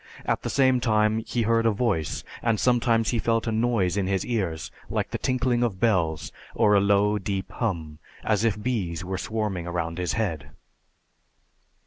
At 0.25 0.41
the 0.41 0.49
same 0.49 0.79
time 0.79 1.19
he 1.27 1.43
heard 1.43 1.67
a 1.67 1.71
Voice, 1.71 2.23
and 2.41 2.59
sometimes 2.59 3.09
he 3.11 3.19
felt 3.19 3.45
a 3.45 3.51
noise 3.51 3.97
in 3.97 4.07
his 4.07 4.25
ears 4.25 4.71
like 4.89 5.11
the 5.11 5.19
tinkling 5.19 5.61
of 5.61 5.79
bells 5.79 6.31
or 6.55 6.73
a 6.73 6.79
low 6.79 7.19
deep 7.19 7.51
hum, 7.51 7.99
as 8.23 8.43
if 8.43 8.59
bees 8.63 9.05
were 9.05 9.19
swarming 9.19 9.65
round 9.69 9.99
his 9.99 10.13
head. 10.13 10.49